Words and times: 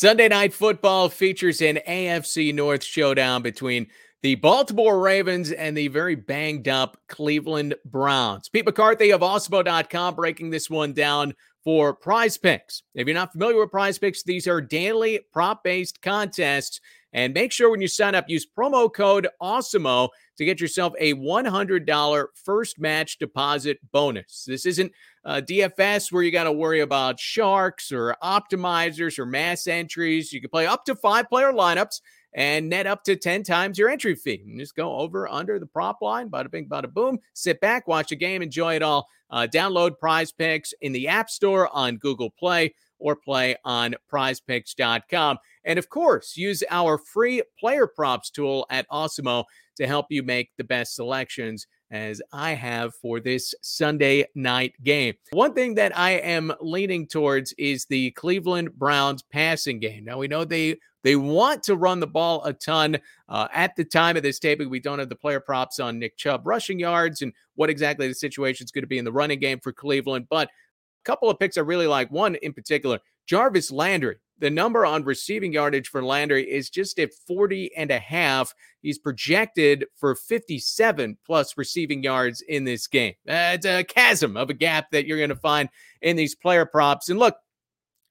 Sunday 0.00 0.28
night 0.28 0.54
football 0.54 1.10
features 1.10 1.60
an 1.60 1.78
AFC 1.86 2.54
North 2.54 2.82
showdown 2.82 3.42
between 3.42 3.86
the 4.22 4.34
Baltimore 4.36 4.98
Ravens 4.98 5.52
and 5.52 5.76
the 5.76 5.88
very 5.88 6.14
banged 6.14 6.68
up 6.68 6.96
Cleveland 7.06 7.74
Browns. 7.84 8.48
Pete 8.48 8.64
McCarthy 8.64 9.12
of 9.12 9.20
Awesemo.com 9.20 10.14
breaking 10.14 10.48
this 10.48 10.70
one 10.70 10.94
down 10.94 11.34
for 11.64 11.94
PrizePicks. 11.94 12.80
If 12.94 13.06
you're 13.06 13.14
not 13.14 13.32
familiar 13.32 13.60
with 13.60 13.72
PrizePicks, 13.72 14.24
these 14.24 14.48
are 14.48 14.62
daily 14.62 15.20
prop 15.34 15.62
based 15.62 16.00
contests. 16.00 16.80
And 17.12 17.34
make 17.34 17.52
sure 17.52 17.70
when 17.70 17.80
you 17.80 17.88
sign 17.88 18.14
up, 18.14 18.28
use 18.28 18.46
promo 18.46 18.92
code 18.92 19.28
AWESEMO 19.42 20.08
to 20.38 20.44
get 20.44 20.60
yourself 20.60 20.94
a 20.98 21.14
$100 21.14 22.26
first 22.44 22.78
match 22.78 23.18
deposit 23.18 23.78
bonus. 23.92 24.44
This 24.46 24.64
isn't 24.64 24.92
uh, 25.24 25.40
DFS 25.44 26.12
where 26.12 26.22
you 26.22 26.30
got 26.30 26.44
to 26.44 26.52
worry 26.52 26.80
about 26.80 27.18
sharks 27.18 27.92
or 27.92 28.16
optimizers 28.22 29.18
or 29.18 29.26
mass 29.26 29.66
entries. 29.66 30.32
You 30.32 30.40
can 30.40 30.50
play 30.50 30.66
up 30.66 30.84
to 30.84 30.94
five 30.94 31.28
player 31.28 31.52
lineups 31.52 32.00
and 32.32 32.68
net 32.68 32.86
up 32.86 33.02
to 33.04 33.16
10 33.16 33.42
times 33.42 33.78
your 33.78 33.88
entry 33.88 34.14
fee. 34.14 34.42
And 34.46 34.58
just 34.58 34.76
go 34.76 34.96
over 34.96 35.28
under 35.28 35.58
the 35.58 35.66
prop 35.66 36.00
line, 36.00 36.30
bada 36.30 36.50
bing, 36.50 36.68
bada 36.68 36.92
boom. 36.92 37.18
Sit 37.34 37.60
back, 37.60 37.88
watch 37.88 38.12
a 38.12 38.16
game, 38.16 38.42
enjoy 38.42 38.76
it 38.76 38.82
all. 38.82 39.08
Uh, 39.30 39.46
download 39.52 39.92
PrizePicks 40.02 40.72
in 40.80 40.92
the 40.92 41.08
App 41.08 41.30
Store 41.30 41.68
on 41.72 41.96
Google 41.96 42.30
Play 42.30 42.74
or 42.98 43.16
play 43.16 43.56
on 43.64 43.94
prizepicks.com. 44.12 45.38
And 45.64 45.78
of 45.78 45.88
course, 45.88 46.36
use 46.36 46.62
our 46.70 46.98
free 46.98 47.42
player 47.58 47.86
props 47.86 48.30
tool 48.30 48.66
at 48.70 48.88
Awesemo 48.90 49.44
to 49.76 49.86
help 49.86 50.06
you 50.10 50.22
make 50.22 50.50
the 50.56 50.64
best 50.64 50.94
selections 50.94 51.66
as 51.90 52.22
I 52.32 52.52
have 52.52 52.94
for 52.94 53.20
this 53.20 53.54
Sunday 53.62 54.26
night 54.34 54.74
game. 54.82 55.14
One 55.32 55.54
thing 55.54 55.74
that 55.74 55.96
I 55.98 56.12
am 56.12 56.52
leaning 56.60 57.06
towards 57.06 57.52
is 57.54 57.84
the 57.86 58.12
Cleveland 58.12 58.78
Browns 58.78 59.22
passing 59.22 59.80
game. 59.80 60.04
Now 60.04 60.18
we 60.18 60.28
know 60.28 60.44
they 60.44 60.76
they 61.02 61.16
want 61.16 61.62
to 61.64 61.76
run 61.76 62.00
the 62.00 62.06
ball 62.06 62.44
a 62.44 62.52
ton. 62.52 62.98
Uh, 63.28 63.48
at 63.54 63.74
the 63.76 63.84
time 63.84 64.16
of 64.16 64.22
this 64.22 64.38
taping, 64.38 64.68
we 64.68 64.80
don't 64.80 64.98
have 64.98 65.08
the 65.08 65.16
player 65.16 65.40
props 65.40 65.80
on 65.80 65.98
Nick 65.98 66.16
Chubb 66.16 66.46
rushing 66.46 66.78
yards 66.78 67.22
and 67.22 67.32
what 67.54 67.70
exactly 67.70 68.06
the 68.06 68.14
situation 68.14 68.64
is 68.64 68.70
going 68.70 68.82
to 68.82 68.88
be 68.88 68.98
in 68.98 69.04
the 69.04 69.12
running 69.12 69.40
game 69.40 69.60
for 69.60 69.72
Cleveland. 69.72 70.26
But 70.28 70.48
a 70.48 71.04
couple 71.04 71.30
of 71.30 71.38
picks 71.38 71.56
I 71.56 71.62
really 71.62 71.86
like. 71.86 72.10
One 72.10 72.34
in 72.36 72.52
particular, 72.52 72.98
Jarvis 73.26 73.70
Landry. 73.70 74.16
The 74.40 74.50
number 74.50 74.86
on 74.86 75.04
receiving 75.04 75.52
yardage 75.52 75.88
for 75.88 76.02
Landry 76.02 76.50
is 76.50 76.70
just 76.70 76.98
at 76.98 77.12
40 77.26 77.70
and 77.76 77.90
a 77.90 77.98
half. 77.98 78.54
He's 78.80 78.98
projected 78.98 79.84
for 79.96 80.14
57 80.14 81.18
plus 81.26 81.58
receiving 81.58 82.02
yards 82.02 82.40
in 82.40 82.64
this 82.64 82.86
game. 82.86 83.14
It's 83.26 83.66
a 83.66 83.84
chasm 83.84 84.38
of 84.38 84.48
a 84.48 84.54
gap 84.54 84.90
that 84.92 85.06
you're 85.06 85.18
going 85.18 85.28
to 85.28 85.36
find 85.36 85.68
in 86.00 86.16
these 86.16 86.34
player 86.34 86.64
props. 86.64 87.10
And 87.10 87.18
look, 87.18 87.36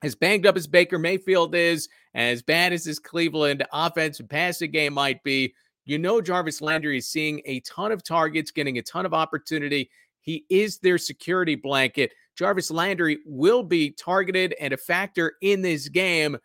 as 0.03 0.15
banged 0.15 0.45
up 0.45 0.55
as 0.55 0.67
Baker 0.67 0.99
Mayfield 0.99 1.55
is, 1.55 1.89
as 2.13 2.41
bad 2.41 2.73
as 2.73 2.83
this 2.85 2.99
Cleveland 2.99 3.65
offense 3.73 4.19
and 4.19 4.29
passing 4.29 4.71
game 4.71 4.93
might 4.93 5.23
be, 5.23 5.53
you 5.85 5.97
know 5.97 6.21
Jarvis 6.21 6.61
Landry 6.61 6.99
is 6.99 7.07
seeing 7.07 7.41
a 7.45 7.59
ton 7.61 7.91
of 7.91 8.03
targets, 8.03 8.51
getting 8.51 8.77
a 8.77 8.83
ton 8.83 9.05
of 9.05 9.13
opportunity. 9.13 9.89
He 10.21 10.45
is 10.49 10.77
their 10.77 10.99
security 10.99 11.55
blanket. 11.55 12.13
Jarvis 12.39 12.71
Landry 12.71 13.19
will 13.25 13.63
be 13.63 13.91
targeted 13.91 14.55
and 14.61 14.71
a 14.71 14.77
factor 14.77 15.33
in 15.41 15.61
this 15.61 15.89
game. 15.89 16.37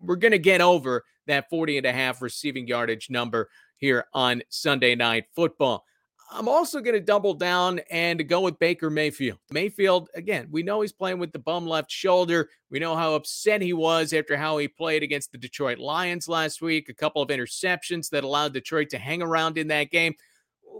We're 0.00 0.16
going 0.16 0.32
to 0.32 0.38
get 0.40 0.60
over 0.60 1.04
that 1.28 1.48
40 1.48 1.76
and 1.76 1.86
a 1.86 1.92
half 1.92 2.20
receiving 2.20 2.66
yardage 2.66 3.08
number 3.08 3.48
here 3.76 4.06
on 4.12 4.42
Sunday 4.48 4.96
Night 4.96 5.26
Football. 5.36 5.84
I'm 6.32 6.48
also 6.48 6.80
going 6.80 6.94
to 6.94 7.00
double 7.00 7.34
down 7.34 7.80
and 7.88 8.28
go 8.28 8.40
with 8.40 8.58
Baker 8.58 8.90
Mayfield. 8.90 9.38
Mayfield, 9.52 10.08
again, 10.16 10.48
we 10.50 10.64
know 10.64 10.80
he's 10.80 10.92
playing 10.92 11.20
with 11.20 11.30
the 11.30 11.38
bum 11.38 11.68
left 11.68 11.92
shoulder. 11.92 12.50
We 12.68 12.80
know 12.80 12.96
how 12.96 13.14
upset 13.14 13.62
he 13.62 13.72
was 13.72 14.12
after 14.12 14.36
how 14.36 14.58
he 14.58 14.66
played 14.66 15.04
against 15.04 15.30
the 15.30 15.38
Detroit 15.38 15.78
Lions 15.78 16.26
last 16.26 16.60
week, 16.60 16.88
a 16.88 16.94
couple 16.94 17.22
of 17.22 17.28
interceptions 17.28 18.10
that 18.10 18.24
allowed 18.24 18.54
Detroit 18.54 18.88
to 18.90 18.98
hang 18.98 19.22
around 19.22 19.56
in 19.56 19.68
that 19.68 19.92
game. 19.92 20.14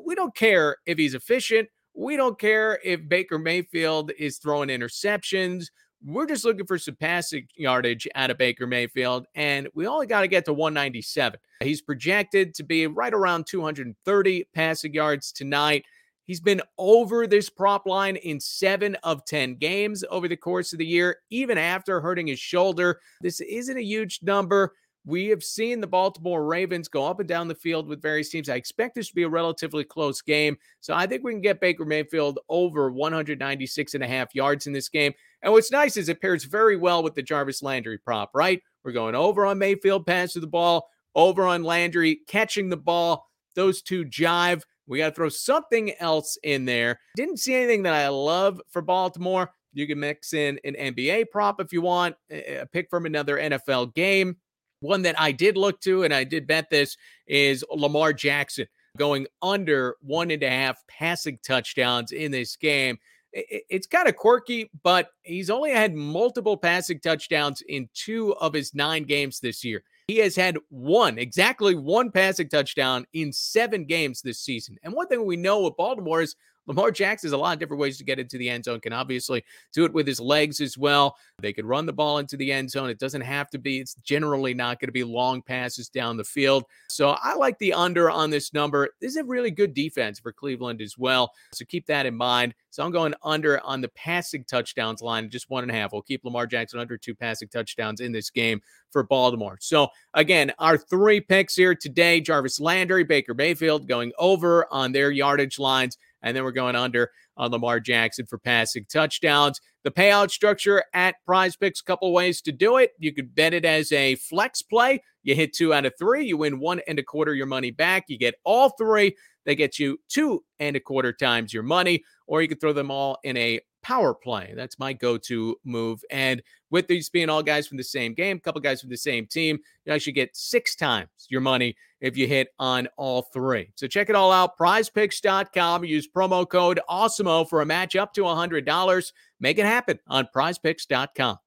We 0.05 0.17
don't 0.17 0.35
care 0.35 0.79
if 0.85 0.99
he's 0.99 1.15
efficient. 1.15 1.69
We 1.99 2.17
don't 2.17 2.39
care 2.39 2.79
if 2.85 3.09
Baker 3.09 3.41
Mayfield 3.41 4.13
is 4.17 4.39
throwing 4.39 4.69
interceptions. 4.69 5.67
We're 6.01 6.27
just 6.27 6.45
looking 6.45 6.65
for 6.65 6.79
some 6.79 6.95
passing 6.95 7.49
yardage 7.57 8.07
out 8.15 8.31
of 8.31 8.39
Baker 8.39 8.69
Mayfield, 8.69 9.27
and 9.35 9.67
we 9.75 9.85
only 9.89 10.07
got 10.07 10.21
to 10.21 10.29
get 10.29 10.45
to 10.45 10.53
197. 10.53 11.41
He's 11.59 11.83
projected 11.83 12.55
to 12.55 12.63
be 12.63 12.87
right 12.87 13.13
around 13.13 13.49
230 13.49 14.45
passing 14.55 14.95
yards 14.95 15.33
tonight. 15.33 15.85
He's 16.23 16.41
been 16.41 16.63
over 16.79 17.27
this 17.27 17.51
prop 17.51 17.85
line 17.85 18.15
in 18.15 18.39
seven 18.39 18.95
of 19.03 19.25
10 19.25 19.57
games 19.57 20.05
over 20.09 20.29
the 20.29 20.37
course 20.37 20.73
of 20.73 20.79
the 20.79 20.87
year, 20.87 21.17
even 21.31 21.59
after 21.59 22.01
hurting 22.01 22.29
his 22.29 22.39
shoulder. 22.39 23.01
This 23.23 23.41
isn't 23.41 23.77
a 23.77 23.83
huge 23.83 24.21
number. 24.23 24.73
We 25.09 25.29
have 25.29 25.43
seen 25.43 25.81
the 25.81 25.87
Baltimore 25.87 26.45
Ravens 26.45 26.87
go 26.87 27.07
up 27.07 27.19
and 27.19 27.27
down 27.27 27.49
the 27.49 27.55
field 27.55 27.89
with 27.89 28.03
various 28.03 28.29
teams. 28.29 28.51
I 28.51 28.57
expect 28.57 28.95
this 28.95 29.09
to 29.09 29.15
be 29.15 29.23
a 29.23 29.29
relatively 29.29 29.83
close 29.83 30.21
game. 30.21 30.59
So 30.81 30.93
I 30.93 31.07
think 31.07 31.25
we 31.25 31.33
can 31.33 31.41
get 31.41 31.63
Baker 31.63 31.87
Mayfield 31.87 32.41
over 32.51 32.91
196 32.91 33.95
and 33.95 34.05
a 34.05 34.07
half 34.07 34.35
yards 34.35 34.67
in 34.67 34.75
this 34.75 34.91
game. 34.91 35.15
And 35.41 35.51
what's 35.55 35.73
nice 35.73 35.97
is 35.97 36.11
it 36.11 36.21
pairs 36.21 36.45
very 36.45 36.77
well 36.77 37.03
with 37.03 37.15
the 37.15 37.23
Jarvis 37.23 37.63
Landry 37.63 37.97
prop, 37.97 38.33
right? 38.35 38.61
We're 38.85 38.93
going 38.93 39.15
over 39.15 39.47
on 39.47 39.57
Mayfield, 39.57 40.07
pass 40.07 40.35
to 40.35 40.41
the 40.41 40.47
ball, 40.47 40.91
over 41.15 41.47
on 41.47 41.63
Landry, 41.63 42.21
catching 42.27 42.69
the 42.69 42.77
ball. 42.77 43.31
Those 43.55 43.81
two 43.81 44.05
jive. 44.05 44.61
We 44.87 44.99
got 44.99 45.09
to 45.09 45.15
throw 45.15 45.31
something 45.31 45.95
else 46.01 46.37
in 46.43 46.67
there. 46.67 47.01
Didn't 47.17 47.39
see 47.39 47.55
anything 47.55 47.85
that 47.85 47.95
I 47.95 48.09
love 48.09 48.61
for 48.69 48.83
Baltimore. 48.83 49.53
You 49.73 49.87
can 49.87 50.01
mix 50.01 50.35
in 50.35 50.61
an 50.65 50.75
NBA 50.75 51.31
prop 51.31 51.63
if 51.63 51.73
you 51.73 51.81
want, 51.81 52.17
a 52.31 52.67
pick 52.71 52.91
from 52.91 53.07
another 53.07 53.39
NFL 53.39 53.95
game. 53.95 54.37
One 54.81 55.03
that 55.03 55.21
I 55.21 55.33
did 55.33 55.57
look 55.57 55.81
to, 55.83 56.05
and 56.05 56.15
I 56.15 56.25
did 56.25 56.47
bet 56.47 56.71
this, 56.71 56.97
is 57.27 57.65
Lamar 57.71 58.13
Jackson 58.13 58.67
going 58.97 59.27
under 59.43 59.97
one 60.01 60.31
and 60.31 60.43
a 60.43 60.51
half 60.51 60.83
passing 60.89 61.39
touchdowns 61.47 62.13
in 62.13 62.31
this 62.31 62.57
game. 62.57 62.99
It's 63.33 63.87
kind 63.87 64.09
of 64.09 64.17
quirky, 64.17 64.71
but 64.83 65.11
he's 65.23 65.51
only 65.51 65.71
had 65.71 65.95
multiple 65.95 66.57
passing 66.57 66.99
touchdowns 67.01 67.63
in 67.69 67.89
two 67.93 68.35
of 68.37 68.55
his 68.55 68.75
nine 68.75 69.05
games 69.05 69.39
this 69.39 69.63
year. 69.65 69.83
He 70.09 70.17
has 70.19 70.35
had 70.35 70.57
one, 70.71 71.19
exactly 71.19 71.75
one 71.75 72.11
passing 72.11 72.49
touchdown 72.49 73.07
in 73.13 73.33
seven 73.33 73.85
games 73.85 74.23
this 74.23 74.41
season. 74.41 74.79
And 74.83 74.95
one 74.95 75.09
thing 75.09 75.27
we 75.27 75.37
know 75.37 75.61
with 75.61 75.77
Baltimore 75.77 76.23
is 76.23 76.35
Lamar 76.69 76.91
Jackson 76.91 77.29
has 77.29 77.33
a 77.33 77.39
lot 77.39 77.55
of 77.55 77.59
different 77.59 77.81
ways 77.81 77.99
to 77.99 78.05
get 78.05 78.19
into 78.19 78.37
the 78.39 78.49
end 78.49 78.65
zone. 78.65 78.79
Can 78.81 78.93
obviously 78.93 79.43
do 79.73 79.85
it 79.85 79.93
with 79.93 80.07
his 80.07 80.21
legs 80.21 80.61
as 80.61 80.77
well. 80.77 81.17
They 81.41 81.53
could 81.53 81.65
run 81.65 81.87
the 81.87 81.93
ball 81.93 82.19
into 82.19 82.37
the 82.37 82.53
end 82.53 82.71
zone. 82.71 82.91
It 82.91 82.99
doesn't 82.99 83.23
have 83.23 83.49
to 83.51 83.59
be, 83.59 83.79
it's 83.79 83.95
generally 83.95 84.53
not 84.53 84.79
going 84.79 84.89
to 84.89 84.93
be 84.93 85.05
long 85.05 85.41
passes 85.41 85.89
down 85.89 86.19
the 86.19 86.25
field. 86.25 86.65
So 86.89 87.17
I 87.23 87.35
like 87.35 87.59
the 87.59 87.73
under 87.73 88.11
on 88.11 88.31
this 88.31 88.53
number. 88.53 88.91
This 89.01 89.13
is 89.13 89.17
a 89.17 89.25
really 89.25 89.51
good 89.51 89.73
defense 89.73 90.21
for 90.21 90.33
Cleveland 90.33 90.83
as 90.83 90.99
well. 90.99 91.33
So 91.55 91.65
keep 91.65 91.87
that 91.87 92.07
in 92.07 92.15
mind. 92.15 92.55
So 92.71 92.85
I'm 92.85 92.93
going 92.93 93.15
under 93.23 93.65
on 93.65 93.81
the 93.81 93.89
passing 93.89 94.45
touchdowns 94.45 95.01
line, 95.01 95.31
just 95.31 95.51
one 95.51 95.65
and 95.65 95.71
a 95.71 95.75
half. 95.75 95.93
We'll 95.93 96.03
keep 96.03 96.25
Lamar 96.25 96.47
Jackson 96.47 96.79
under 96.79 96.97
two 96.99 97.15
passing 97.15 97.49
touchdowns 97.49 98.01
in 98.01 98.13
this 98.13 98.31
game 98.31 98.61
for 98.91 99.03
Baltimore. 99.03 99.59
So 99.61 99.89
again, 100.15 100.53
our 100.59 100.77
three 100.77 101.21
picks 101.21 101.57
here 101.57 101.75
today 101.75 102.21
Jarvis 102.21 102.61
Landry, 102.61 103.05
Baker 103.05 103.35
Mayfield 103.35 103.89
going 103.89 104.13
over 104.19 104.67
on 104.71 104.93
their 104.93 105.11
yardage 105.11 105.59
lines. 105.59 105.97
And 106.23 106.37
then 106.37 106.45
we're 106.45 106.53
going 106.53 106.77
under 106.77 107.11
on 107.37 107.51
Lamar 107.51 107.81
Jackson 107.81 108.27
for 108.27 108.39
passing 108.39 108.87
touchdowns. 108.91 109.61
The 109.85 109.91
payout 109.91 110.31
structure 110.31 110.83
at 110.93 111.17
PrizePicks, 111.29 111.81
a 111.81 111.85
couple 111.85 112.13
ways 112.13 112.43
to 112.43 112.53
do 112.53 112.77
it. 112.77 112.93
You 112.99 113.13
could 113.13 113.35
bet 113.35 113.55
it 113.55 113.65
as 113.65 113.93
a 113.93 114.17
flex 114.17 114.61
play. 114.63 115.03
You 115.23 115.35
hit 115.35 115.53
two 115.55 115.73
out 115.73 115.87
of 115.87 115.95
three, 115.99 116.27
you 116.27 116.37
win 116.37 116.59
one 116.59 116.81
and 116.89 116.99
a 116.99 117.03
quarter 117.03 117.35
your 117.35 117.47
money 117.47 117.71
back. 117.71 118.05
You 118.09 118.19
get 118.19 118.35
all 118.45 118.71
three, 118.71 119.15
they 119.47 119.55
get 119.55 119.79
you 119.79 119.99
two 120.09 120.45
and 120.59 120.77
a 120.77 120.81
quarter 120.81 121.13
times 121.13 121.53
your 121.53 121.63
money, 121.63 122.03
or 122.27 122.43
you 122.43 122.49
could 122.49 122.61
throw 122.61 122.73
them 122.73 122.91
all 122.91 123.19
in 123.25 123.37
a 123.37 123.61
power 123.89 124.13
play. 124.13 124.53
That's 124.55 124.79
my 124.79 124.93
go 124.93 125.17
to 125.17 125.57
move. 125.65 126.05
And 126.11 126.43
with 126.69 126.89
these 126.89 127.09
being 127.09 127.31
all 127.31 127.43
guys 127.43 127.67
from 127.67 127.79
the 127.79 127.83
same 127.83 128.13
game, 128.13 128.37
a 128.37 128.41
couple 128.41 128.61
guys 128.61 128.83
from 128.83 128.91
the 128.91 128.99
same 128.99 129.25
team, 129.25 129.59
you 129.87 129.93
actually 129.95 130.13
get 130.13 130.37
six 130.37 130.77
times 130.77 131.09
your 131.31 131.41
money 131.41 131.75
if 132.03 132.15
you 132.15 132.27
hit 132.27 132.49
on 132.59 132.87
all 132.99 133.23
three. 133.23 133.73
So 133.77 133.87
check 133.87 134.11
it 134.11 134.15
all 134.15 134.31
out. 134.31 134.59
Prizepicks.com. 134.59 135.87
Use 135.87 136.07
promo 136.07 136.47
code 136.47 136.81
AWESEMO 136.91 137.49
for 137.49 137.63
a 137.63 137.67
match 137.67 137.97
up 137.97 138.13
to 138.13 138.25
$100. 138.25 139.13
Make 139.41 139.57
it 139.57 139.65
happen 139.65 139.99
on 140.07 140.29
prizepicks.com. 140.37 141.39